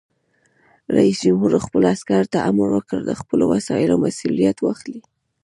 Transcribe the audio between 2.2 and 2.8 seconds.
ته امر